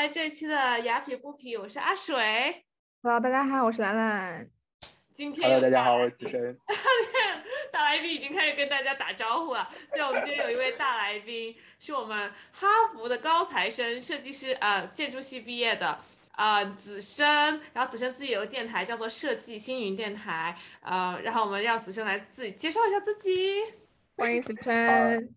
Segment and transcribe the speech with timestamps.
[0.00, 2.64] 来这一期的雅痞不痞，我是阿水。
[3.02, 4.48] Hello，大家好，我是兰兰。
[5.12, 6.58] 今天 Hello，大家好，我是子申。
[7.70, 9.68] 大来宾已经开始跟大家打招呼了。
[9.92, 15.98] 对，我们今天有一位大来宾，是我们哈佛的高材生，设计师，呃，建筑系毕业的，
[16.34, 17.60] 呃，子申。
[17.74, 20.56] 然后子申自己有个电台，叫做设计星云电台。
[20.80, 23.60] 呃，然后我们让子申来自己介绍一下自己。
[24.16, 25.28] 欢迎子申。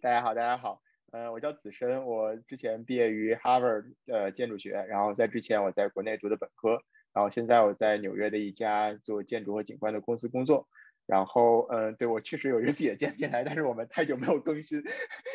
[0.00, 0.80] 大家好，大家好。
[1.14, 6.82] 呃，我叫子申，我之前毕业于 Harvard 呃建筑学，然后在之前我在国内读的本科，
[7.12, 10.66] 然后现在我在纽约的一家做建筑和景观的公司工作，
[11.06, 14.82] 然后嗯，对我确实有一个自己的建平台，但是我们太久没有更新，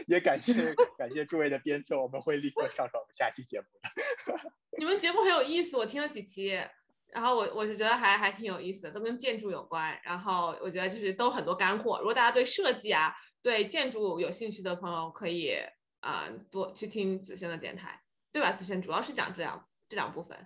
[0.05, 0.53] 也感谢
[0.99, 4.52] 感谢诸位的鞭策，我们会立刻上传我们下期节目的。
[4.77, 6.59] 你们节目很有意思，我听了几期，
[7.13, 13.13] 然后我我是觉得还还挺有意思的，都跟建筑有关，然后我觉得就是都很多干货，如果大家对设计啊。
[13.41, 15.53] 对建筑有兴趣的朋友可以
[16.01, 18.01] 啊多去听子轩的电台，
[18.33, 18.51] 对吧？
[18.51, 20.38] 子轩主要是讲这两这两部分。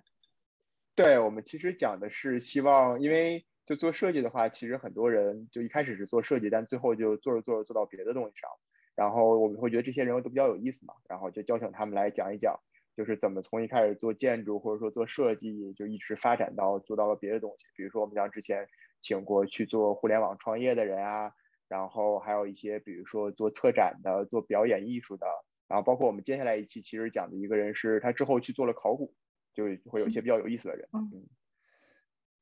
[0.93, 8.47] 对我们其实讲的是希望，因为就做设计的话，其实很多人就一开始是做设计，但最后就做着做着做到别的东西上。
[8.93, 12.59] 然后我们会觉得这些人都比较有意思嘛，然后就邀请他们来讲一讲，
[12.95, 17.65] 就是怎么从一开始做建筑或者说做设计，就一直发展到做到了别的东西。
[17.75, 18.67] 比如说我们像之前
[19.01, 21.31] 请过去做互联网创业的人啊。
[21.69, 25.25] 然后还有一些，比如说做策展的、做表演艺术的，
[25.67, 29.15] 然后包括我们接下来一期其实讲的一个人是他之后去做了考古，
[29.55, 30.87] 就会有一些比较有意思的人。
[30.93, 31.25] 嗯，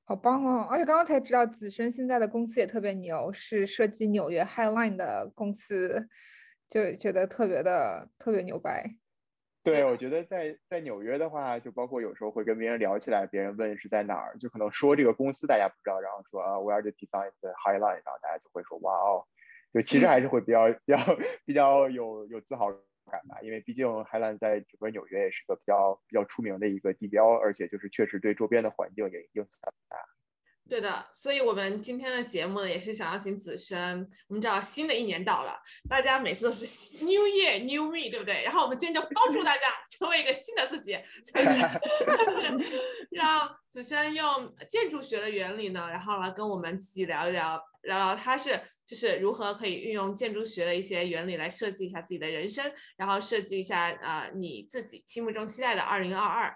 [0.03, 0.67] 好棒哦！
[0.69, 6.09] 而且刚刚才知道子申现在的公司也特别牛，是设计纽约 Highline 的公司，
[6.69, 8.97] 就觉得特别的特别牛掰。
[9.63, 19.25] 对，我觉得在在纽约的话，就包括有时候会跟别人聊起来，别人问是在哪儿，就可能说这个公司大家不知道，然后说啊，Where the design the highlight，然后大家就会说哇哦，
[19.71, 20.97] 就其实还是会比较 比较
[21.45, 22.71] 比较有有自豪
[23.05, 30.10] 感吧，因为毕竟 Highline 在整个纽约也是个比较比较出名的一个地标，而且就是确实对周边的环境也影响很大。
[30.71, 34.07] 对的，所以我们今天的节目呢，也是想要请子申。
[34.29, 35.53] 我们知道新的一年到了，
[35.89, 36.63] 大家每次都是
[37.03, 38.41] New Year New Me，对不对？
[38.45, 40.93] 然后我们今天就帮助 大家成为一个新的自己，
[41.33, 41.49] 就是
[43.11, 48.57] 让子申用建筑学的原理呢，然后来跟我们自己聊一聊，聊聊他是
[48.87, 56.55] 就是如何可以运用建筑学的一些原理来设计一下自己的人生，然后设计一下啊你自己心目中期待的二零二二。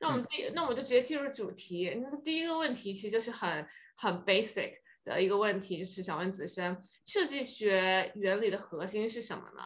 [0.00, 1.90] 那我们第，那我们就直接进入主题。
[2.22, 3.66] 第一个问题其实就是很
[3.96, 9.62] 很 basic 的一个问题，就是想问子申，设计学原理的核心是什么呢？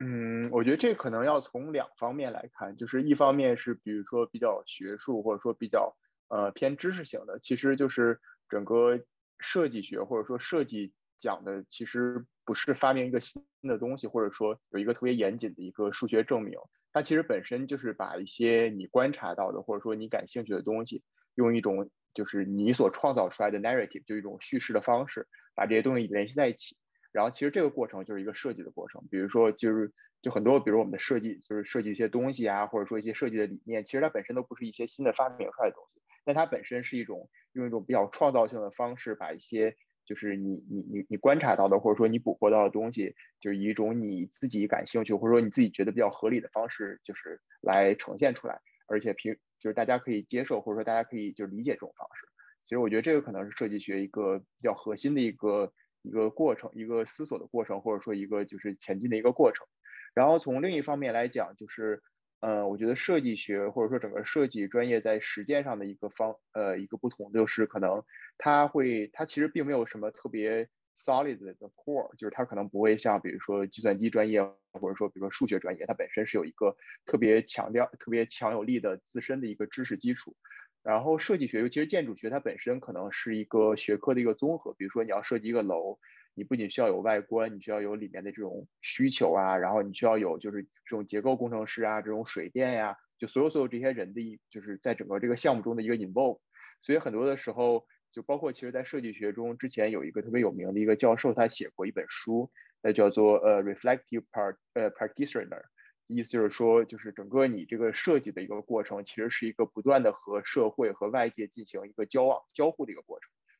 [0.00, 5.96] 嗯，我觉得这可能要从两方面来看，就是一方面是比如说比较学术或者说比较
[6.28, 9.00] 呃偏知识型的，其实就是整个
[9.38, 16.58] 设计学或者说设计讲的其实不是发明一个新的东西，或者说有一个特别严谨的一个数学证明。
[16.94, 21.02] 它其实本身就是把一些你观察到的，或者说你感兴趣的东西，
[21.34, 26.76] 用一种就是你所创造出来的 narrative，就一种叙事的方式，把这些东西联系在一起。
[27.10, 29.02] 然后其实这个过程就是一个设计的过程。
[29.10, 52.26] 比如说，就是就很多，比如我们的设计，就是设计一些东西啊，或者说一些设计的理念，其实它本身都不是一些新的发明出来的东西，但它本身是一种用一种比较创造性的方式，把一些就是你你你你观察到的，或者说你捕获到的东西，就是以一种你自己感兴趣或者说你自己觉得比较合理的方式，就是来呈现出来，而且平就是大家可以接受或者说大家可以就理解这种方式。
[52.64, 55.72] 其实我觉得这个可能是设计学一个比较核心的一个
[56.02, 59.66] 一个过程，一个思索的过程，或者说一个就是前进的一个过程。
[60.14, 62.02] 然后从另一方面来讲，就是
[62.44, 68.04] 呃，我觉得设计学或者说整个设计专业在实践上的一个方呃一个不同，就是可能。
[68.36, 80.36] 它会，它其实并没有什么特别 solid 的 core，就是它可能不会像比如说计算机专业，或者说比如说数学专业，它本身是有一个特别强调、特别强有力的自身的一个知识基础。
[80.82, 84.74] 然后设计学，尤其是建筑学，它本身可能是一个学科的一个综合。
[84.74, 85.98] 比如说你要设计一个楼，
[86.34, 96.40] 你不仅需要有外观，你需要有里面的这种需求啊，然后你需要有就是这种结构工程师啊，这种水电呀，就所有所有这些人的一，就是在整个这个项目中的一个 involve。
[96.82, 97.86] 所以很多的时候。
[98.14, 102.48] 就包括其实，在设计学中，之前有一个特别有名的一个教授，他写过一本书，
[102.80, 105.62] 那叫做呃 reflective part 呃 practitioner，
[106.06, 113.13] 意思就是说，就是整个你这个设计的一个过程，其实是一个不断的和社会和外界进行一个交往交互的一个过程。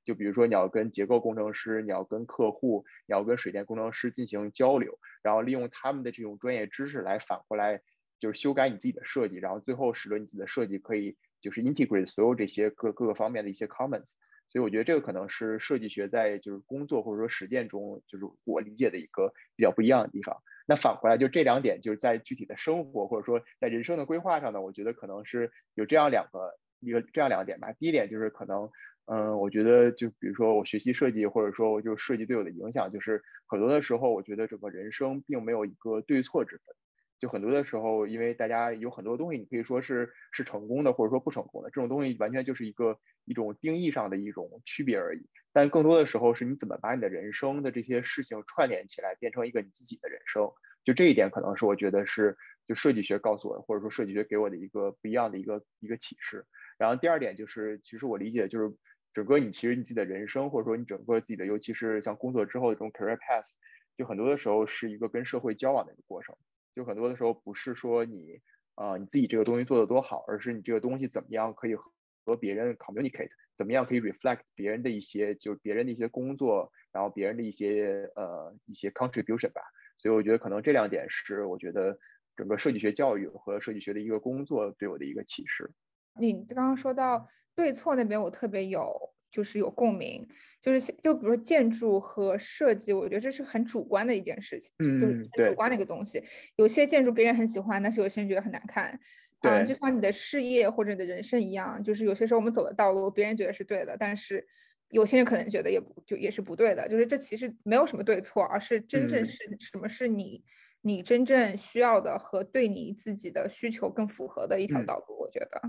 [0.05, 7.81] 就比如说，你要跟结构工程师，你要跟客户，你要跟水电工程师进行交流，然后利用他们的这种专业知识来反过来，
[8.19, 14.13] 就是修改你自己的设计，然后最后使得你自己的设计可以就是 integrate 所有这些各各个方面的一些 comments。
[14.51, 20.43] 所以我觉得这个可能是设计学在就是工作或者说实践中，就是我理解的一个比较不一样的地方。
[20.67, 27.73] 那反过来，就这两点，就是在具体的生活或者说在人生的规划上呢，我觉得可能是有这样两个一个这样两点吧。
[27.73, 28.71] 第一点就是可能，
[29.07, 36.75] 嗯，我觉得就比如说我学习设计，或者说我就设计对我的影响，就是很多的时候，我觉得整个人生并没有一个对错之分。
[37.21, 45.29] 就很多的时候，因为大家有很多东西，你可以说是是成功的，或者说不成功的，这种东西完全就是一个一种定义上的一种区别而已。
[45.53, 50.51] 但更多的时候，是你怎么把你的人生的这些事情串联起来，变成一个你自己的人生。
[50.85, 52.37] 就这一点，可能是我觉得是
[52.67, 56.45] 就设计学告诉我的，或者说设计学给我的一个不一样的一个一个启示。
[56.79, 58.75] 然后第二点就是，其实我理解就是
[59.15, 63.53] 整个你其实你自己的人生，或者说你整个自己的，尤其是像工作之后的这种 career path，
[63.97, 66.37] 就很多的时候是一个跟社会交往的一个过程。
[66.75, 68.41] 就很多的时候不是说你
[68.75, 79.63] 啊你自己这个东西做的多好，而是你这个东西怎么样可以和别人 communicate，怎么样可以 reflect 别人的一些就是别人的一些工作，然后别人的一些呃一些 contribution 吧。
[79.99, 81.97] 所以我觉得可能这两点是我觉得
[82.35, 85.71] 整个设计学教育和设计学的一个工作对我的一个启示。
[86.19, 89.13] 你刚刚说到对错那边，我特别有。
[89.35, 90.25] 就是有共鸣，
[90.63, 96.23] 就是就比如说建筑和设计，我觉得这是很主观的一件事情，就是很主观的一个东西。
[96.55, 98.97] 有些建筑别人很喜欢，但是有些人觉得很难看。
[99.41, 104.47] 啊，就像你的事业或者你的人生一样，就是有些时候我们走的道路，别人觉得是对的，但是
[104.91, 106.89] 有些人可能觉得也不就也是不对的。
[106.89, 110.45] 就是这其实没有什么对错，而是真正是什么是你
[110.83, 115.19] 你真正需要的和对你自己的需求更符合的一条道路。
[115.19, 115.61] 我觉得，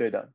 [0.00, 0.32] 对的。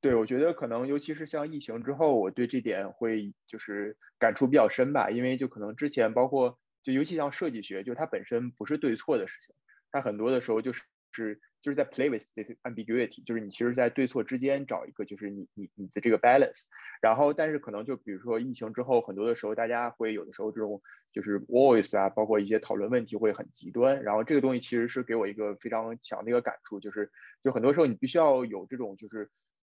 [0.00, 5.10] 对，我觉得可能尤其是像疫情之后，我对这点会就是感触比较深吧。
[5.10, 9.54] 因为就可能之前包括就尤其像设计学，就它本身不是对错的事情，
[9.92, 10.82] 它很多的时候就是
[11.12, 16.66] 是就是在 play with this ambiguity，就是你其实，在对错之间找一个就是你你你的这个 balance。
[17.02, 20.80] 然后，但是可能就比如说疫情之后，很多的时候大家会有的时候这种
[21.12, 24.04] 就是 voice 啊，包括一些讨论问题会很极端。
[24.04, 27.10] 然后这个东西其实是给我一个非常强的一个感触，就是
[27.42, 29.28] 就很多时候你必须要有这种就是。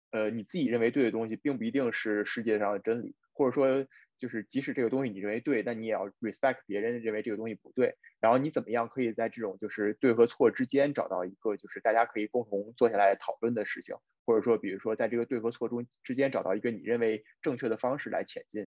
[0.09, 3.87] 呃，你自己认为对的东西，并不一定是世界上的真理，或者说，
[4.17, 7.95] 就是即使这个东西你认为对，但你也要 respect 别人认为这个东西不对。
[8.19, 13.95] 然后你怎么样可以在这种就是对和错之间找到一个就是大家可以共同坐下来讨论的事情，
[14.25, 18.65] 或者说，比如说在这个对和错中之间找到一个你认为正确的方式来前进。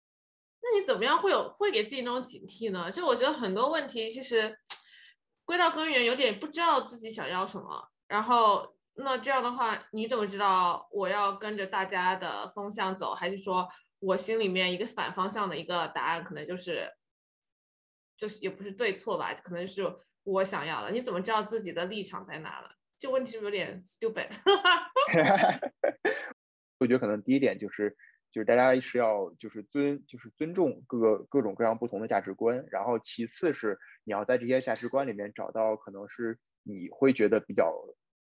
[0.62, 2.92] 那你怎么样会有会给自己那种警惕呢？
[2.92, 4.58] 就我觉得很多问题其实
[5.46, 8.76] 归到根源，有点不知道自己想要什么，然后。
[9.00, 13.70] 那这样的话，你怎么知道我要跟着大家的风向走，还是说
[14.00, 16.92] 我心里面一个反方向的一个答案，可能就是，
[18.18, 19.84] 就是也不是对错吧，可能是
[20.24, 20.92] 我想要的。
[20.92, 22.70] 你怎么知道自己的立场在哪了？
[23.00, 24.30] 这问题是不是有点 stupid？
[26.80, 27.96] 我觉得可能第一点就是，
[28.32, 37.74] 就是大家是要就是尊就是尊重各个各种各样不同的价值观，然后其次是你要在这些价值观里面找到可能是你会觉得比较。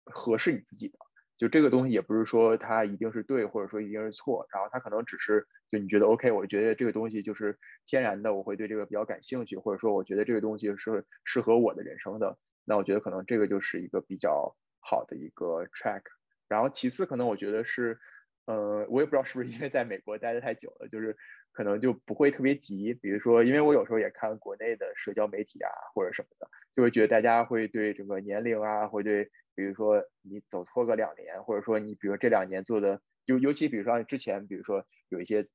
[0.03, 0.97] 合适你自己的，
[1.41, 7.57] 就这个东西也不是说它一定是对，或者说一定是错，然后它可能只是就你觉得 OK，我觉得这个东西就是
[7.88, 16.03] 天然的，我会对这个比较感兴趣，或者说我觉得这个东西是适合我的人生的，那我觉得可能这个就是一个比较好的一个 track。
[16.47, 17.98] 然后其次可能我觉得是，
[18.45, 21.17] 呃，我也不知道是不是因为在美国待的太久了，就是
[21.51, 22.93] 可能就不会特别急。
[22.93, 29.29] 比如说，因为我有时候也看国内的社交媒体啊或者什么的，就会觉得大家会对这个年龄啊，会对。
[29.53, 35.50] 比如说你走错个两年，或者说你比如这两年做的，尤尤其比如说之前，比如说有一些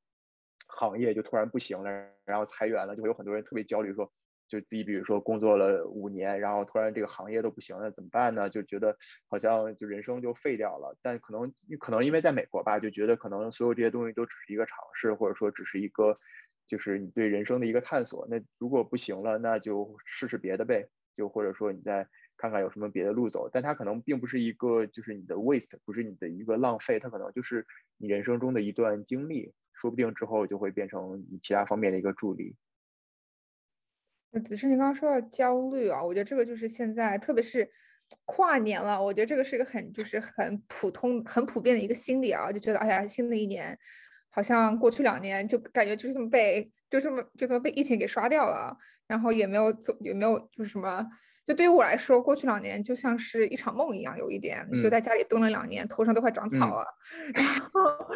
[0.69, 4.13] 行业就突然不行了，然后裁员了，就会有很多人特别焦虑，说
[4.49, 8.49] 就自己比如说工作了五年，然后突然这个行业都不行了，怎么办呢？
[8.51, 8.97] 就觉得
[9.29, 10.97] 好像就人生就废掉了。
[11.03, 16.19] 但可能可能因为在美国吧，就觉得可能所有这些东西都只是一个尝试，或者说只是一个
[16.67, 18.27] 就是你对人生的一个探索。
[18.31, 22.09] 那如果不行了，那就试试别的呗，就或者说你再。
[22.39, 32.55] 看看有什么别的路走，但它可能并不是一个就是你的 waste，不是你的一个浪费，它可能就是你人生中的一段经历，说不定之后就会变成你其他方面的一个助力。
[34.45, 37.69] 子是你刚刚说到焦虑啊，我觉得这个就是现在，特别是
[38.25, 43.79] 跨年了，我觉得这个是一个很就是很普通、很普遍的一个心理啊，就觉得哎呀，新的一年
[44.37, 46.71] 好像过去两年就感觉就是这么被。
[46.89, 48.75] 就这么就这么被疫情给刷掉了，
[49.09, 51.05] 然后也没有做，也没有就是什么，
[51.45, 56.87] 就对于我来说，过去两年就像是一场梦一样，有一点就在家里蹲了两年，头上都快长草了，
[57.35, 58.07] 然后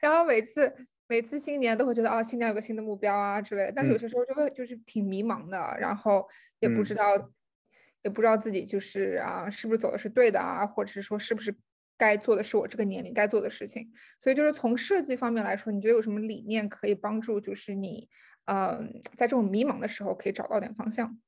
[0.00, 0.74] 然后每次
[1.06, 6.26] 每次新年都会觉得啊，新年有个新的目标啊之类，但是有些时候就会就是挺迷茫的，然后
[6.60, 7.10] 也不知道
[8.02, 11.54] 也不知道自己就是啊是不是走的是对的啊，或者是说是不是
[11.96, 13.90] 该做的是我这个年龄该做的事情。
[14.20, 18.08] 所以就是从设计方面来说，你觉得有什么理念可以帮助，就是你，
[18.46, 21.18] 嗯，在这种迷茫的时候可以找到点方向？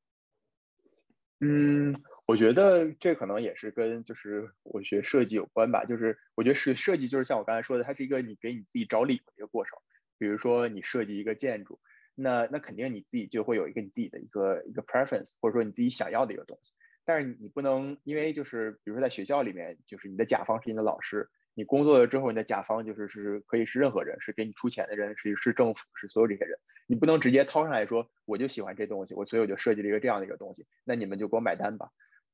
[1.40, 1.94] 嗯，
[2.26, 5.84] 我觉得这可能也是跟就是我学设计有关吧。
[5.84, 9.78] 就是我觉得是设计，就是像我刚才说的，它是一个你给你自己找理由的一个过程。
[10.18, 11.78] 比如说你设计一个建筑，
[12.14, 16.72] 那那肯定你自己就会有一个你自己的一个一个 preference，或者说你自己想要的一个东西。
[17.06, 31.90] 但是你不能因为就是比如说在学校里面，就是你的甲方是你的老师，你工作了之后，你的甲方就是是可以是任何人，是给你出钱的人，是是政府，是所有这些人，你不能直接掏上来说我就喜欢这东西，我所以我就设计了一个这样的一个东西，那你们就给我买单吧。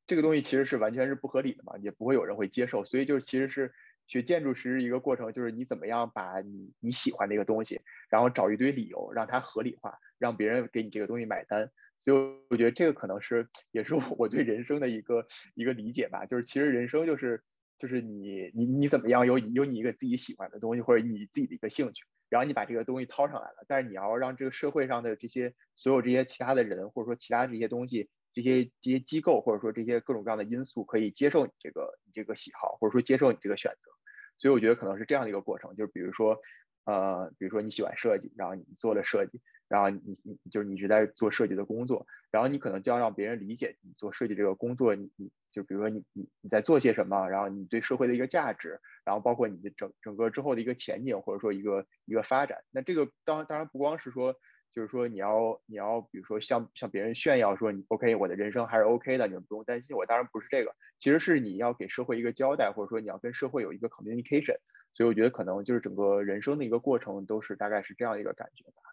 [0.07, 2.85] 这个东西其实是完全是不合理的嘛，也不会有人会接受。
[2.85, 3.73] 所以就是其实是
[4.09, 11.71] 学建筑师一个过程，就是你怎么样把你你喜欢的一个东西，然后找一堆理由让它合理化，让别人给你这个东西买单。
[12.03, 12.17] 所以
[12.51, 17.45] 我觉得这个可能是也是我对人生的一个一个理解吧，就是其实人生就是
[17.79, 33.91] 就是你你你怎么样有有你一个自己喜欢的东西或者你自己的一个兴趣，然后你把这个东西掏上来了，但是你要让这个社会上的这些所有这些其他的人或者说其他这些东西这些这些机构或者说这些各种各样的因素可以接受你这个你这个喜好或者说接受你这个选择，
[34.39, 36.41] 所以我觉得可能是这样的一个过程，就是比如说
[36.85, 39.41] 呃比如说你喜欢设计，然后你做了设计。
[39.69, 52.59] 然后你你就是你一直在做设计的工作，然后你可能就要让别人理解你做设计这个工作，你你就比如说你你你在做些什么，然后你对社会的一个价值，然后包括你的整整个之后的一个前景或者说一个一个发展。
[52.71, 54.35] 那这个当当然不光是说，
[54.71, 60.05] 就是说你要你要比如说向向别人炫耀说你 OK 我的人生还是 OK 的，你们不用担心我。
[60.07, 64.57] 当然不是这个，其实是你要给社会一个交代，或者说你要跟社会有一个 communication。
[64.95, 68.92] 所以我觉得可能就是整个人生的一个过程都是大概是这样一个感觉吧。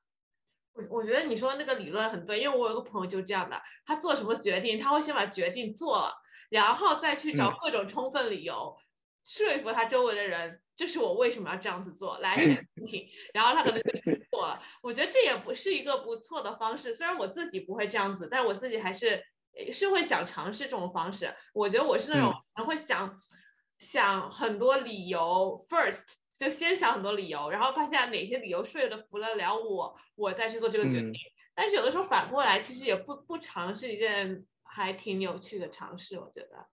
[0.89, 6.13] 我觉得你说的那个理论很对，因为我有个朋友就这样的，他做什么决定，他会先把决定做了，
[6.49, 8.75] 然后再去找各种充分理由
[9.25, 12.35] 说服他周围的人，这是我为什么要这样子做，来
[12.85, 13.91] 听，然后他可能就
[14.31, 14.61] 做了。
[14.81, 19.23] 我觉得这也不是一个不错的方式，虽然我自己不会这样子，但我自己还是
[19.71, 21.35] 是会想尝试这种方式。
[21.53, 23.21] 我觉得我是那种人会想
[23.77, 26.03] 想很多理由，first。
[26.39, 28.79] 就先想很多理由，然后发现哪些理由说
[29.09, 31.13] 服得了我，我再去做这个决定。
[31.53, 36.65] 但是有的时候反过来，其实也不不尝试一件还挺有趣的尝试，我觉得。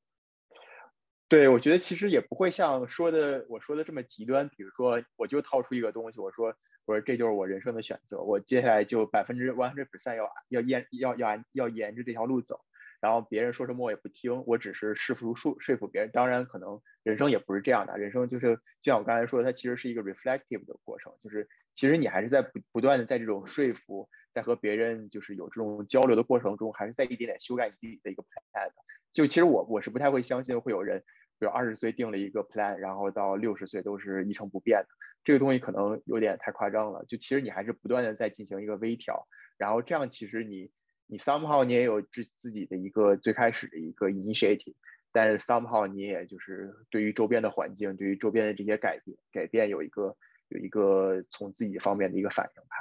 [1.27, 4.49] 对，我觉得其实也不会像说的我说的这么极端。
[4.49, 6.55] 比如说，我就掏出一个东西，我说
[6.85, 12.61] 我说这就是我人生的选择，我接下来就百分之 one hundred percent 要要沿要要要沿着这条路走。
[13.07, 16.11] 然后别人说什么我也不听，我只是试图说说服别人。
[16.11, 28.75] 当然，可能人生也不是这样的，人生就是就像我刚才说的，它其实是一个 reflective 的过程，就是其实你还是在不不断的在这种说服，在和别人就是有这种交流的过程中，还是在一点点修改你自己的一个 plan 的。
[29.13, 31.05] 就其实我我是不太会相信会有人，
[31.39, 34.89] 比如二十岁定了一个 plan，然后到六十岁都是一成不变的，
[35.23, 37.05] 这个东西可能有点太夸张了。
[37.07, 40.73] 就其实你还是不断的在进行一个微调，然后这样其实你。
[41.09, 44.75] 你 somehow 你也有自自己的一个最开始的一个 initiative，
[45.13, 50.17] 但是 somehow 你也就是对于周边的环境，对于周边的这些改变改变有一个
[50.49, 52.77] 有一个从自己方面的一个反应吧。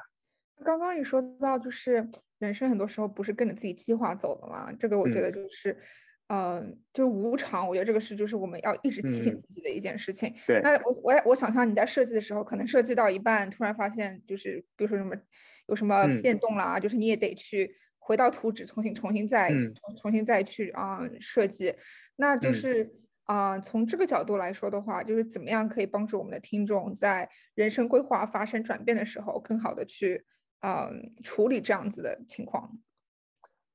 [0.64, 5.78] 刚刚你说到就是人生很多时候不是跟着自己计划走的嘛，这个我觉得就是，
[6.30, 7.68] 嗯，就是无常。
[7.68, 10.34] 我觉得这个是就是我们要一直提醒自己的一件事情。
[10.48, 10.62] 对。
[10.62, 15.16] 那我我我想象你在设计的时候，可能设计到一半，突然发现就是比如说什么
[15.68, 17.76] 有什么变动啦，就是你也得去。
[18.06, 21.74] 回到图纸，重新重新再重重新再去啊设计，
[22.18, 22.88] 那就是
[23.24, 30.24] 啊从这个角度来说的话，就是怎么样可以帮助我们的听众在人生规划发生转变的时候，更好的去
[30.60, 30.88] 啊
[31.24, 32.78] 处理这样子的情况。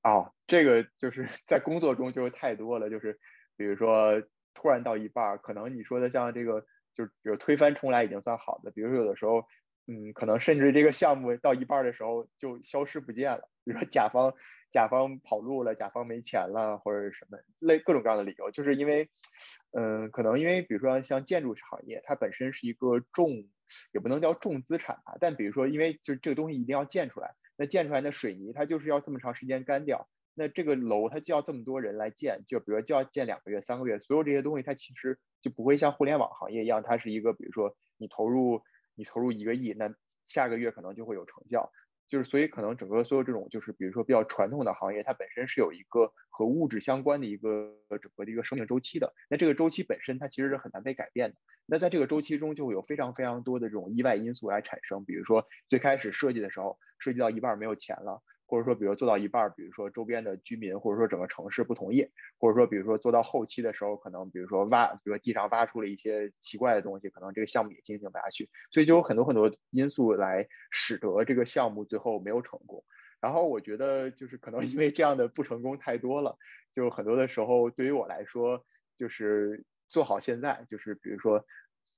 [0.04, 3.18] 哦，这个就是 在工作中就是太多了，就是
[3.56, 4.22] 比如说
[4.54, 9.44] 突然到一半，可能你说的像这个，就是比如推翻重来已经算好的，比如说有的时候。
[9.90, 14.34] 嗯，可能甚至这个项目到一半的时候就消失不见了，比如说甲方
[14.70, 19.10] 甲方跑路了，甲方没钱了，或者什么类各种各样的理由，就是因为，
[19.72, 23.30] 嗯，可能因为比如说像建筑行业，它本身是一个重，
[23.92, 38.62] 也不能叫重资产吧，但比如说因为就这个东西一定要建出来，那建出来的水泥它就是要这么长时间干掉，那这个楼它就要这么多人来建，就比如就要建两个月、三个月，所有这些东西它其实就不会像互联网行业一样，它是一个比如说你投入。
[39.00, 39.90] 你投入一个亿，那
[40.28, 41.72] 下个月可能就会有成效，
[42.06, 49.14] 就是所以可能整个所有这种就是比如说比较传统的行业，它本身是有一个和物质相关的一个整个的一个生命周期的。
[49.30, 51.36] 那这个周期本身它其实是很难被改变的。
[51.64, 72.82] 那在这个周期中就会有非常非常多的这种意外因素来产生，比如说最开始设计的时候设计到一半没有钱了，或者说比如做到一半儿，比如说周边的居民或者说整个城市不同意，或者说比如说做到后期的时候，可能比如说挖，比如说地上挖出了一些奇怪的东西，可能这个项目也进行不下去，所以就有很多很多因素来使得这个项目最后没有成功。
[73.20, 76.36] 然后我觉得就是可能因为这样的不成功太多了，
[76.72, 78.64] 就很多的时候对于我来说，
[78.96, 81.44] 就是做好现在，就是比如说，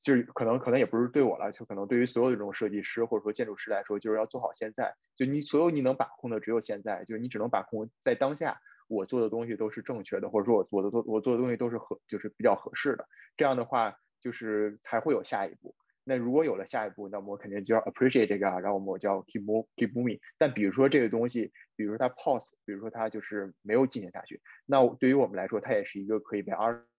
[0.03, 4.95] 就是可能可能也不是对我来说，可能对于所有的这种设计师或者说建筑师来说，就是要做好现在。
[5.17, 13.07] 就你所有你能把控的只有现在，就是你只能把控在当下，我做的东西都是正确的，或者说我做的做我做的东西都是合就是比较合适的。
[13.37, 15.75] 这样的话，就是才会有下一步。
[16.05, 20.19] 那如果有了下一步，那么我肯定就要 appreciate 这个啊，然后我们就要 keep move keep moving。
[20.37, 26.53] 但比如说这个东西，比如说它 pause，比如说它就是没有进行下去，那对于我们来说，它也是一个可以被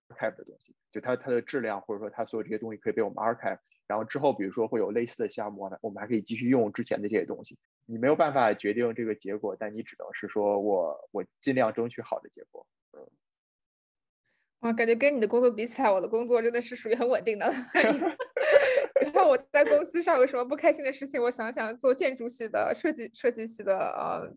[0.09, 3.59] archive 的东西，就它它的质量或者说它所有这些东西可以被我们 archive。
[3.85, 7.57] 然后之后比如说会有类似的项目呢，我们还可以继续用之前的这些东西。
[7.85, 12.65] 你没有办法决定这个结果，但你只能是说我我尽量争取好的结果。
[12.93, 13.05] 嗯。
[14.61, 17.45] 哇，感觉跟你的工作比起来，我的工作真的是属于很稳定的。
[19.03, 24.27] 然后我在公司上有什么不开心的事情，我想想做建筑系的设计设计系的呃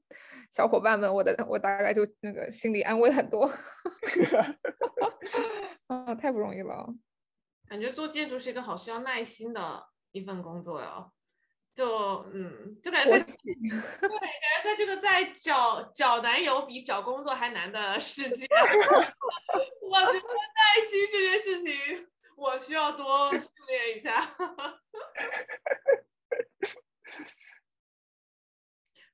[0.50, 3.46] 小伙伴们，我的我大概就那个心里安慰很多。
[5.88, 6.86] 啊，太不容易了。
[7.68, 11.12] 感觉做建筑是一个好需要耐心的一份工作哟。
[11.74, 13.26] 就嗯，就感觉在对，
[14.00, 24.36] 感觉在这个在找找男友比找工作还难的世界， 我觉得耐心这件事情，我需要多训练一下。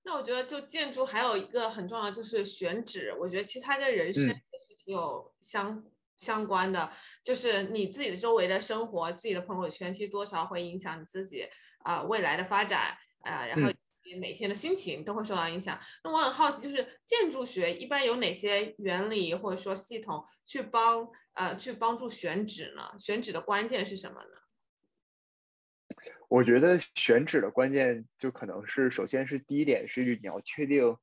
[0.04, 5.82] 那我觉得就建筑还有一个很重要就是选址，我觉得其实它跟人生也是挺有相
[6.18, 11.48] 相关的，就是你自己的周围的生活、自己的朋友圈，其实多少会影响你自己。
[11.84, 13.68] 啊，未来的发展啊，然后
[14.20, 15.76] 每天的心情都会受到影响。
[16.04, 22.82] 那我很好奇，就是建筑学一般有哪些原理或者说系统去帮呃去帮助选址呢？
[22.98, 24.36] 选址的关键是什么呢？
[26.28, 30.96] 我觉得选址的关键就可能是，首先是第一点是你要确定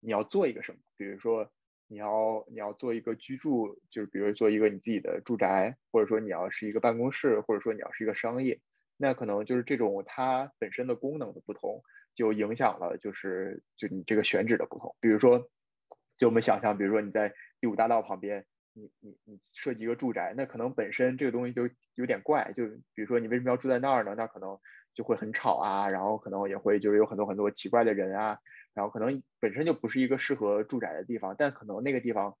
[0.00, 1.50] 你要做一个什么，比如说
[1.88, 8.60] 你要你要做一个居住，就是比如做一个你自己的住宅，或者说你要是一个办公室，或者说你要是一个商业。
[8.96, 11.82] 那可能就是这种它本身的功能的不同，
[12.14, 14.94] 就影响了就是就你这个选址的不同。
[15.00, 15.50] 比如说，
[16.18, 18.46] 就我们想象，比如说你在第五大道旁边，
[18.78, 22.52] 你你你设计一个住宅，那可能本身这个东西就有点怪。
[22.54, 24.14] 就比如说你为什么要住在那儿呢？
[24.16, 24.58] 那可能
[24.94, 28.38] 就会很吵啊，然后可能也会就是有很多很多奇怪的人啊，
[28.74, 32.36] 然后可能本身就不是一个适合住宅的地方，但可能那个地方。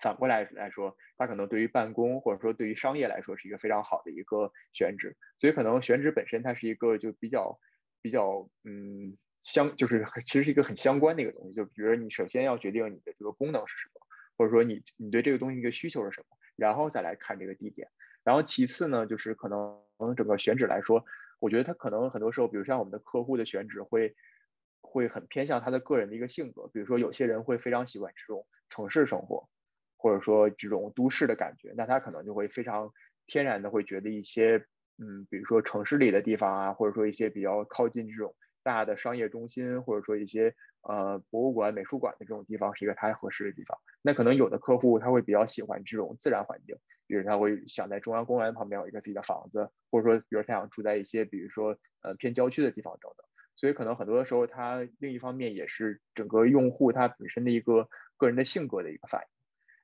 [0.00, 7.60] 反过来来说，它可能对于办公或者说对于商业来说是一个非常好的一个选址，所以可能选址本身它是一个就比较
[8.00, 11.52] 比较嗯相就是其实是一个很相关的一个东西。
[11.52, 14.00] 就比如说你首先要决定你的这个功能是什么，
[14.36, 17.88] 或者说你你对这个东西一个需求是什么，然后再来看这个地点。
[18.24, 19.80] 然后其次呢，就是可能
[20.16, 21.04] 整个选址来说，
[21.40, 24.14] 我觉得它可能很多时候，比如像我们的客户的选址会
[24.80, 29.48] 会很偏向他的个人的一个性格，比如说有些人会非常喜欢这种城市生活。
[29.96, 32.90] 或者说这种都市的感觉，那他可能就会非常
[33.28, 34.56] 天然的会觉得一些，
[34.98, 43.78] 嗯，比如说城市里的地方啊，或者说一些比较靠近这种大的商业中心，或者说一些呃博物馆、美术馆的这种地方，是一个他合适的地方。
[44.02, 53.26] 那可能有的客户他会比较喜欢这种自然环境，比如他会想在中央公园旁边有一个自己的房子，或者说比如他想住在一些比如说呃偏郊区的地方等等。
[53.54, 59.28] 所以可能很多的时候，他另一方面也是整个用户他本身的一个个人的性格的一个反应。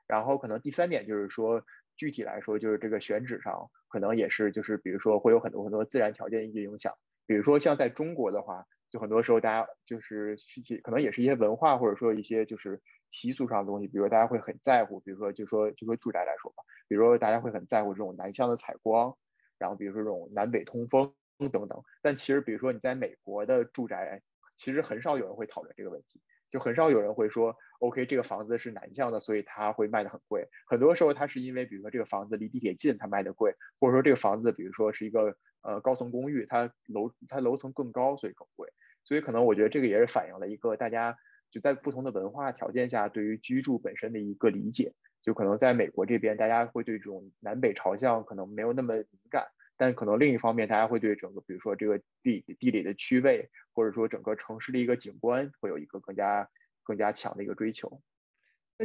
[0.08, 1.62] 然后可能第三点就是说，
[1.96, 6.94] 具体来说就是这个选址上可能也是就是比如说会有很多很多自然条件的一些影响，
[7.26, 19.16] 比如说像在中国的话，就很多时候大家就是具体可能也是一些文化或者说一些就是习俗上的东西，比如大家会很在乎，比如说就说就说住宅来说吧，比如说大家会很在乎这种南向的采光，
[19.59, 21.14] 然后比如说这种南北通风
[21.53, 21.83] 等等。
[22.03, 24.22] 但其实比如说你在美国的住宅，
[24.57, 26.20] 其实很少有人会讨论这个问题。
[26.51, 30.48] 就很少有人会说，OK，这个房子是南向的，所以它会卖的很贵。
[30.66, 38.66] 很多时候它是因为，比如说这个房子离地铁近，它卖的贵；或者说这个房子，比如说是一个呃高层公寓，它楼它楼层更高，所以更贵。
[39.04, 41.16] 所以可能我觉得这个也是反映了一个大家
[41.50, 44.94] 就在不同的文化条件下对于居住本身的一个理解。
[45.20, 49.48] 就可能在美国这边，大家会对这种南北朝向可能没有那么敏感。
[49.76, 56.48] 但可能另一方面，大家会对整个，比如说这个地地理的区位，或者说整个城市的一个景观，会有一个更加
[56.82, 58.00] 更加强的一个追求。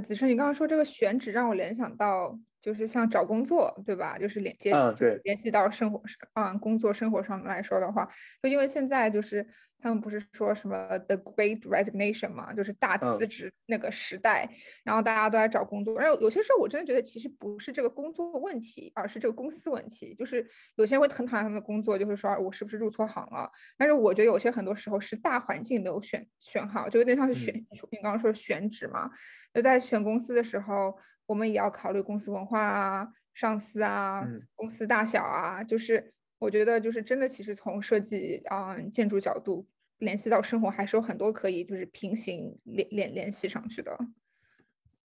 [0.04, 4.18] 子生，你刚刚说这个选址，让我联想到就是像找工作，对吧？
[4.18, 8.10] 就是连接嗯对联系到生活啊、工作生活上来说的话，
[8.42, 9.46] 就因为现在就是
[9.80, 14.50] 他们不是说什么 the Great Resignation 嘛，就是大嗯辞职那个时代，
[14.86, 20.16] 然后大家都在找工作，然后有些时候我真的觉得其实不是这个工作问题，而是这个公司问题。
[20.16, 20.48] 就是
[20.78, 23.52] 有些人会很讨厌他们的工作，就会说啊我是不是入错行了？
[23.78, 27.54] 但是我觉得有些很多时候是大环境没有选选好，就有点像是选、
[27.92, 29.10] 你刚刚说选址嘛，
[29.54, 30.96] 就在选公司的时候，
[31.34, 35.64] 我们也要考虑公司文化啊、上司啊、嗯公司大小啊。
[35.64, 39.66] 就是我觉得，就是真的，其实从设计啊、建筑角度
[39.98, 43.98] 联系到生活，还是有很多可以就是平行联联联系上去的。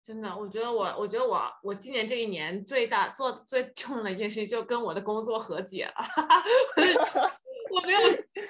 [0.02, 5.94] 真的，我觉得我，我觉得我，我今年这一年最大做最重要的一件事情，就跟我的工作和解了。
[7.72, 8.48] 我没有辞职，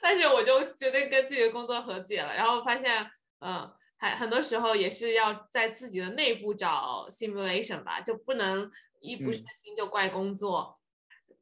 [0.00, 3.04] 但是我就决定跟自己的工作和解了，然后发现，
[3.40, 10.80] 嗯，还很多时候也是要在自己的内部找 simulation 吧，就不能一不顺嗯心就怪工作。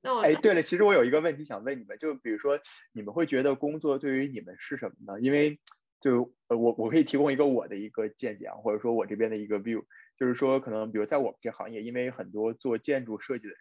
[0.03, 2.59] 那我哎，对了，其实我有一个问题想问你们，就比如说
[2.93, 5.21] 你们会觉得工作对于你们是什么呢？
[5.21, 5.61] 因为
[6.01, 9.85] 就呃，我我可以提供一个我的一个见解啊，或者说我这边的一个 view，
[10.19, 13.59] 就是说可能比如在我们这行业，因为很多做建筑设计的人，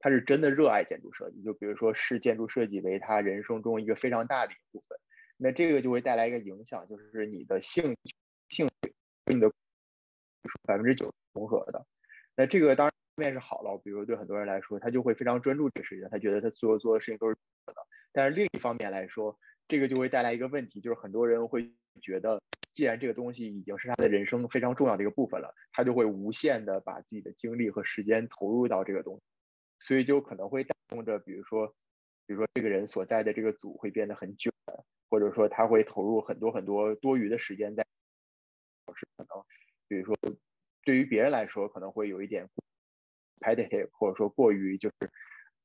[0.00, 4.98] 他是真的热爱建筑设计，就比如说视建筑设计为他人生中一个非常大的一部分，
[5.36, 8.14] 那这个就会带来一个影响，就是你的兴趣
[8.50, 8.92] 兴趣
[9.24, 9.50] 跟你的
[10.64, 11.86] 百分之九重合的。
[12.36, 17.34] 那这个当然面是好了，比如对很多人来说，他就会非常专注这个事情，他觉得他所有做的事情都是
[17.66, 17.74] 的。
[18.12, 29.22] 但是另一方面来说，这个就会带来一个问题，就是很多人会觉得，既然这个东西已经是他的人生非常重要的一个部分了，他就会无限的把自己的精力和时间投入到这个东西，
[29.80, 31.74] 所以就可能会带动着，比如说，
[32.26, 34.50] 比如说这个人所在的这个组会变得很卷，
[35.10, 37.84] 或者说他会投入很多很多多余的时间在，
[38.94, 39.44] 是可能，
[39.88, 40.16] 比如说
[40.84, 42.48] 对于别人来说可能会有一点
[43.40, 45.10] repetitive，或者说过于就是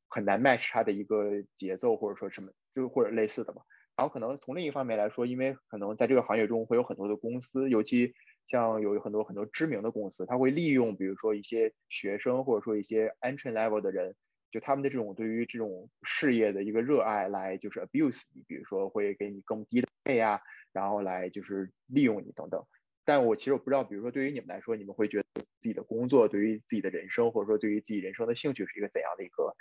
[0.08, 3.62] 很难 match 他的一个节奏，或者说什么就或者类似的吧。
[3.98, 8.14] 然后可能从另一方面来说，因为可能在这个行业中会有很多的公司，尤其
[8.48, 14.14] 像有很多很多知名的公司，它会利用比如说一些学生或者说一些 entry level 的人，
[14.52, 20.42] 就他们的这种对于这种事业的一个热爱来就是 abuse 你，比如说会给你更低的配啊，
[20.74, 22.66] 然后来就是利用你等等。
[23.06, 25.26] 但我其实我不知道，比如说对于你们来说，你们会觉得
[25.62, 29.56] 自己的工作对于自己的人生，或者说对于自己人生的兴趣是一个怎样的一个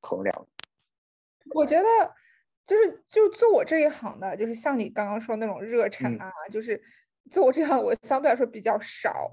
[0.00, 0.48] 衡量？
[1.50, 1.86] 我觉得
[2.66, 6.82] 就是就做我这一行的，就是像你刚刚说那种热忱嗯啊，就是
[7.30, 9.30] 做我这行我相对来说比较少。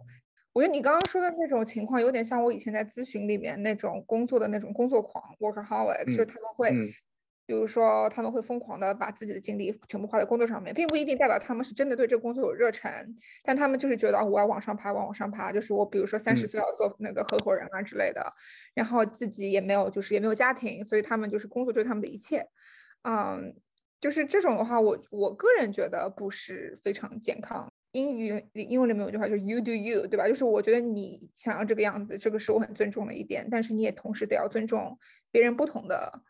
[0.53, 6.87] 我觉得你刚刚说的那种情况，有点像我以前在咨询里面那种工作的那种工作狂 （workaholic），、就是嗯他们会，嗯
[7.45, 18.33] 比如说他们会疯狂的把自己的精力全部花在工作上面，并不一定代表他们是真的对这个工作有热忱，但他们就是觉得、啊我要往上爬，往往上爬，就是我比如说三十嗯岁要做那个合伙人啊之类的，
[18.73, 22.47] 然后自己也没有就是也没有家庭，所以他们就是工作就是他们的一切，
[23.03, 23.55] 嗯，
[23.99, 27.71] 就是这种的话，我我个人觉得不是非常健康。
[27.91, 30.27] 英语英文里面有句话就是 “you do you”，对吧？
[30.27, 34.99] 就是我觉得你想要这个样子，这个是我很尊重的一点，但是你也同时得要尊重
[35.31, 36.21] 别人不同的，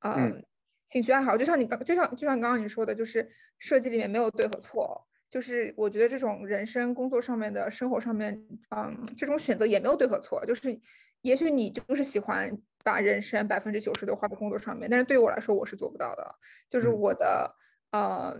[0.00, 0.44] 嗯嗯，
[0.92, 1.36] 兴趣爱好。
[1.38, 3.26] 就像你刚，就像就像刚刚你说的，就是
[3.58, 10.78] 设计里面没有对和错，就是我觉得这种人生、工作上面的生活上面，嗯，这种选择也没有对和错，就是
[11.22, 16.34] 也许你就是喜欢把人生百分之九十都花在工作上面，但是对于我来说，我是做不到的。
[16.68, 17.56] 就是嗯我的，
[17.92, 18.38] 呃，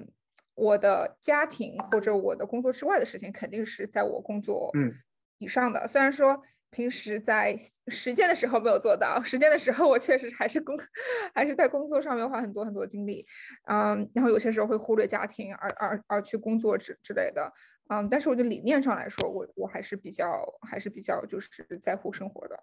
[0.54, 4.92] 我的家庭或者我的工作之外的事情，肯定是在我工作嗯
[5.38, 5.88] 以上的。
[5.88, 7.54] 虽然说平时在
[7.88, 10.74] 实践的时候没有做到，实践的时候我确实还是工，
[11.35, 13.24] 还是在工作上面花很多很多精力，
[13.68, 17.52] 嗯，然后有些时候会忽略家庭而而而去工作之之类的，
[17.90, 21.48] 嗯，但是我的理念上来说，我我还是比较还是比较就是
[21.80, 22.58] 在乎生活的。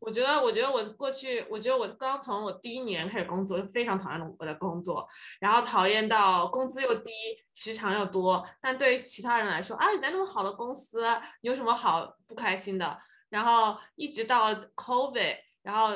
[0.00, 5.06] 我觉得，我觉得我过去，我觉得我刚从我第一年开始工作，就非常讨厌我的工作，
[5.38, 7.10] 然后讨厌到工资又低，
[7.54, 8.44] 时长又多。
[8.62, 11.04] 但对于其他人来说，啊，你在那么好的公司，
[11.42, 12.98] 你有什么好不开心的？
[13.28, 15.92] 然后一直到 COVID，然后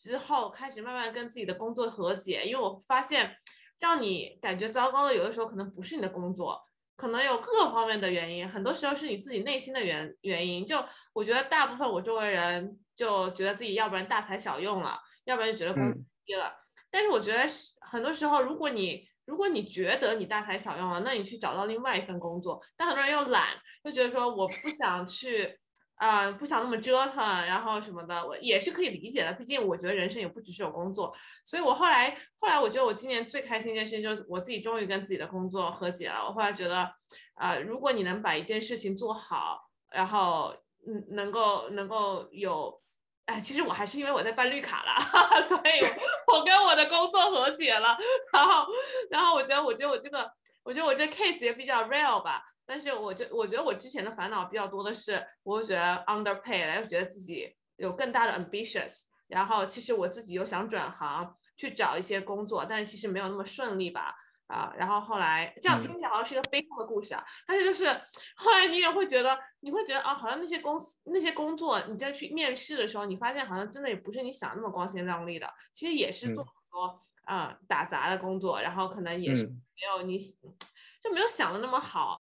[0.00, 3.36] 之后开始慢慢跟自己的工作和解，因为我发现，
[3.80, 6.62] 让你感觉糟糕的，有的时候可能不是你的工作。
[6.98, 10.66] 可能有各个方面的原因，很多时候是你自己内心的原原因。
[10.66, 16.52] 就我觉得大部分我周围人就觉得自己要不然大材小用了，要不然就觉得工资低了。
[16.90, 17.44] 但是我觉得
[17.82, 22.60] 很多时候，如果你如果你觉得你大材小用了，那你去找到另外一份工作。
[22.76, 25.56] 但很多人又懒，就觉得说我不想去。
[25.98, 29.32] 啊、不想那么折腾，然后什么的，我也是可以理解的。
[29.32, 31.12] 毕竟我觉得人生也不只是有工作，
[31.44, 36.24] 所以我后来后来我觉得我今年最开心一件事情就是我自己终于跟自己的工作和解了。
[36.24, 36.88] 我后来觉得，
[37.34, 40.54] 啊、如果你能把一件事情做好，然后
[40.86, 42.80] 嗯能够能够有，
[43.26, 44.94] 哎，其实我还是因为我在办绿卡了，
[45.42, 45.84] 所以
[46.32, 47.98] 我跟我的工作和解了。
[48.32, 48.66] 然后
[49.10, 50.30] 然后我觉得我觉得我这个
[50.62, 52.44] 我觉得我这 case 也比较 real 吧。
[52.68, 64.14] 但是我就我觉得我之前的烦恼比较多的是，我觉得 underpay，然后觉得自己有更大的 ambitious，然后其实我自己又想转行去找一些工作，但是其实没有那么顺利吧，
[64.48, 67.88] 啊，然后后来这样听起来好像是一个悲伤的故事啊，但是就是
[68.36, 82.20] 后来你也会觉得，你会觉得啊，好像那些公司那些工作，你在去面试的时候，你发现好像真的也不是你想那么光鲜亮丽的，其实也是做很多啊打杂的工作，然后可能也是没有你就没有想的那么好。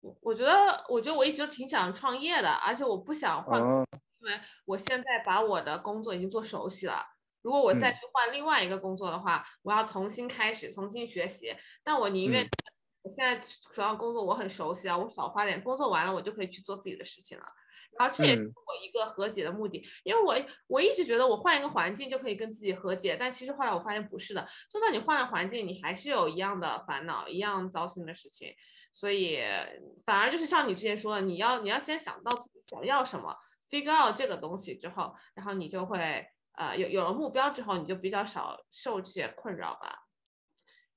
[0.00, 7.04] 我我觉得，我觉得我一直都挺想创业的，而且我不想换，因为我现在把我的工作已经做熟悉了。
[7.42, 11.54] 如果我再去换另外一个工作的话，我要重新开始，重新学习。
[11.82, 12.46] 但我宁愿
[13.02, 13.36] 我现在
[13.72, 17.44] 主要工作我很熟悉啊，我少花点，工作完了我就可以去做自己的事情了。
[17.98, 28.54] 然后这也是我一个和解的目的，因为我我一直觉得我换一个环境就可以跟自己和解，但其实后来我发现不是的，就算你换了环境，你还是有一样的烦恼，一样糟心的事情。
[28.98, 29.38] 所以
[30.04, 33.32] 反而就是像你之前说的，你要你要先想到自己想要什么
[33.70, 40.08] ，figure out 这个东西之后，然后你就会呃有有了目标之后，你就比较少受这些困扰吧。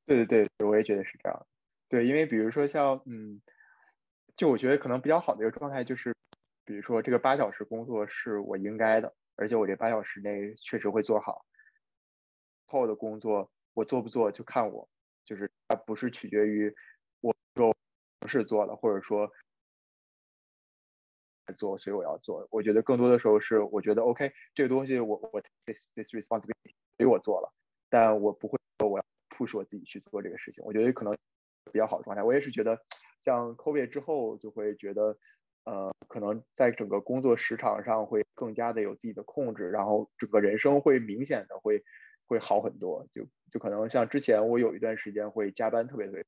[0.07, 1.47] 对对对，我也觉得是这样。
[1.89, 3.39] 对，因为比如说像嗯，
[4.35, 6.15] 就我觉得可能比较好的一个状态就是，
[6.65, 11.45] 比如说这个八小时工作是我应该的，而且我这八小时内确实会做好。
[12.65, 14.89] 后的工作我做不做就看我，
[15.23, 16.75] 就是它不是取决于
[17.19, 17.71] 我说。
[18.21, 19.29] 不是做了，或者说
[21.57, 22.47] 做，所以我要做。
[22.51, 27.51] 我觉得更多的时候是，我觉得 OK，这个东西我我 this this responsibility，所以我做了，
[27.89, 29.05] 但我不会说我要
[29.35, 30.63] push 我自己去做这个事情。
[30.63, 31.17] 我觉得可能
[31.71, 32.21] 比较好的状态。
[32.21, 32.79] 我也是觉得，
[33.25, 35.17] 像 COVID 之后，就会觉得，
[35.65, 41.83] 呃，可能在整个工作时长上会更加的有自己的控制，然后整个人生会明显的会
[42.27, 43.07] 会好很多。
[43.15, 46.23] 就就可能像之前我有一段时间会加班特别特别。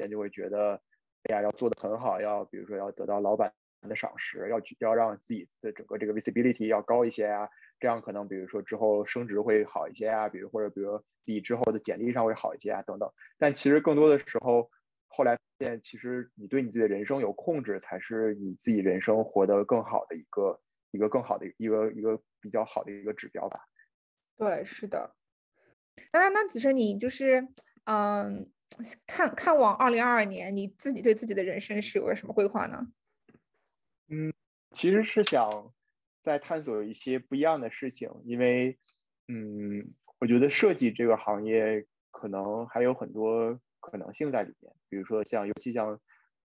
[0.00, 0.80] 人就会觉得，
[1.24, 7.48] 哎呀，要做的很好，要比如说要得到老板的赏识，要要让自己的整个这个 visibility 要高一些啊，
[7.80, 13.10] 这样可能比如说之后升职会好一些啊，比如或者比如自己之后的简历上会好一些啊等等。
[13.38, 14.70] 但其实更多的时候，
[15.08, 23.60] 后来发现其实你对你自己的人生有控制，才是你自己人生活得更好的一个一个更好的一个一个比较好的一个指标吧。
[24.36, 25.14] 对，是的。
[26.12, 27.48] 那那子晨，你就是
[27.84, 28.50] 嗯。
[29.06, 32.86] 看看往二零二二年，你自己对自己的人生是有什么规划呢？
[34.08, 34.32] 嗯，
[34.70, 35.72] 其实是想
[36.22, 38.78] 再探索一些不一样的事情，因为，
[39.28, 44.72] 嗯，我觉得设计这个行业可能还有很多可能性在里面。
[44.88, 46.00] 比如说像，尤其像，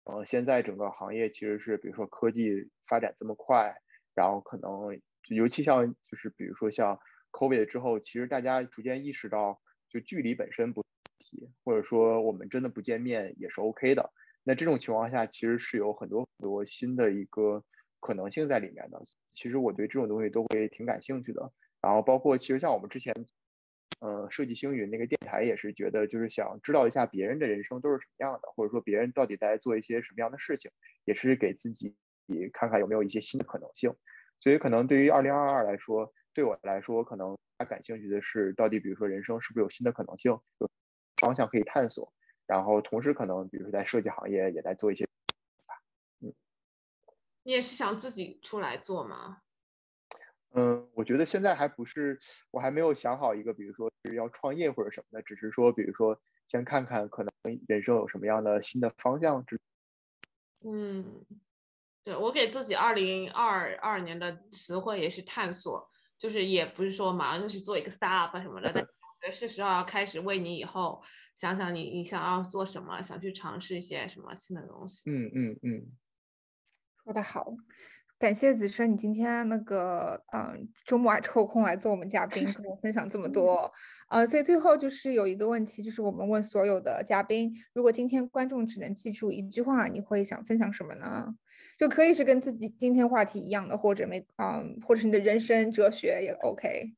[0.04, 3.76] 呃，现在整个行业其实是，比如说科技发展这么快，
[4.14, 6.98] 然后可能，尤其像就是比如说像
[7.32, 10.87] COVID 之后，其实大家逐渐意识到，就距离本身不。
[11.64, 14.10] 或者说我们真的不见面也是 OK 的。
[14.44, 17.62] 那这种情况下，其实是有很多很多新的一个
[18.00, 18.98] 可能性在里面的。
[19.32, 21.52] 其实我对这种东西都会挺感兴趣的。
[21.82, 23.14] 然后包括其实像我们之前，
[24.00, 30.70] 呃，设计星云那个电台也是觉得就是想知道一下别人的人生都是什么样的，或者说别人到底在做一些什么样的事情，
[31.04, 31.94] 也是给自己
[32.52, 33.94] 看看有没有一些新的可能性。
[34.40, 40.38] 所以可能对于二零二二来说，对我来说可能他感兴趣的是到底比如说人生是不是有新的可能性。
[41.20, 42.12] 方向可以探索，
[42.46, 45.08] 然后同时可能，比如说在设计行业也在做一些，
[46.20, 46.32] 嗯，
[47.42, 49.42] 你也是想自己出来做吗？
[50.52, 52.18] 嗯，我觉得现在还不是，
[52.50, 57.32] 我还没有想好一个，比如说是要创业或者什么的，只是说，比如说先看看可能
[57.66, 59.60] 人生有什么样的新的方向之。
[60.64, 61.24] 嗯，
[62.04, 68.86] 对我给自己二零二二年的词汇也是探索，就是也不是说马上就去做一个 startup 什么的，但。
[69.30, 71.02] 是时候要开始为你以后
[71.34, 75.10] 想想你你想要做什么，想去尝试一些什么新的东西。
[75.10, 75.86] 嗯嗯嗯，
[77.04, 77.54] 说的好，
[78.18, 83.72] 感谢子琛，你今天那个嗯周末还抽空来做我们嘉宾，跟我分享这么多。
[84.08, 91.34] 呃，所以最后就是有一个问题，就是我们问所有的嘉宾，如果今天观众只能记住一句话，你会想分享什么呢？
[91.78, 96.94] 就可以是跟自己今天话题一样的，或者没嗯，或者是你的人生哲学也 OK。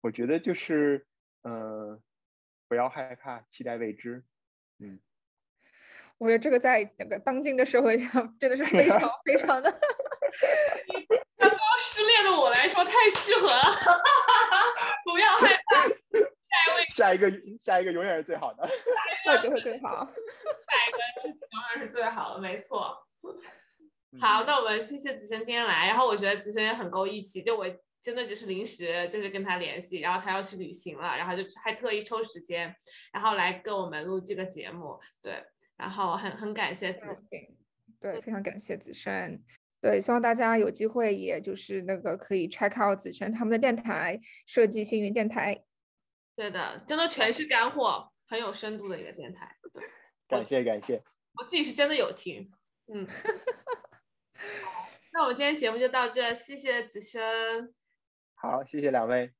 [0.00, 1.06] 我觉得就是，
[1.42, 2.00] 嗯，
[2.68, 4.24] 不要害怕，期待未知。
[4.78, 5.00] 嗯，
[6.18, 9.70] 我觉得这个在那个当今的社会上真的是非常 非常的。
[11.36, 13.62] 刚刚失恋的我来说太适合了，
[15.04, 15.94] 不要害怕，下
[16.66, 18.66] 一位，下一个，下一个永远是最好的，
[19.24, 20.12] 下一个会更好，下
[20.86, 23.06] 一个永远是最好的，没错。
[24.20, 27.66] 好，那我们谢谢子琛今天来，然后我觉得子琛也很够义气，就我
[28.08, 32.74] 真的只是临时就是跟他联系，然后他要去旅行了，然后就还特意抽时间，
[33.12, 35.44] 然后来跟我们录这个节目，对，
[35.76, 37.14] 然后很很感谢子，
[38.00, 39.38] 对，非常感谢子琛，
[39.82, 45.62] 对，希望大家有机会也就是那个可以 check out 子琛他们的电台设计幸运电台，
[46.34, 49.84] 对的，真的全是干货，很有深度的一个电台，对，
[50.26, 51.02] 感谢感谢，
[51.34, 52.50] 我自己是真的有听，
[52.90, 53.06] 嗯。
[55.12, 57.20] 那我们今天节目就到这，谢谢子琛。
[58.40, 59.32] 好，谢谢两位，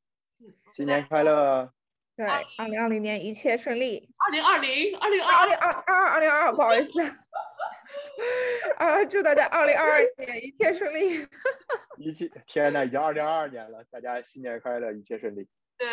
[0.75, 1.73] 新年快乐。
[2.17, 4.13] 对，二零二零年一切顺利。
[4.17, 7.01] 二零二零，二零二二零二二二零二二，不好意思。
[8.77, 11.25] 啊，祝大家二零二二年一切顺利。
[11.97, 15.49] 一切，天呐，已经二零二二年了，大家新年快乐，一切顺利。
[15.79, 15.87] 对，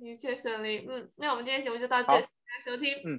[0.00, 0.86] 一切顺利。
[0.90, 2.94] 嗯，那我们今天节目就到这，谢谢大家收听。
[3.06, 3.18] 嗯，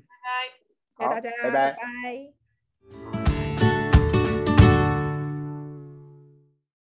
[0.98, 1.10] 拜拜。
[1.10, 1.72] 谢谢大家，拜拜。
[1.74, 3.23] 拜。